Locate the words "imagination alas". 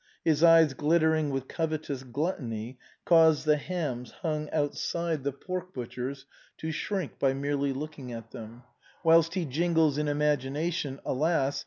10.07-11.59